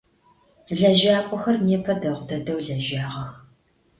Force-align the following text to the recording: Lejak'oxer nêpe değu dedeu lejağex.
Lejak'oxer 0.79 1.55
nêpe 1.65 1.93
değu 2.01 2.21
dedeu 2.29 2.59
lejağex. 2.67 3.29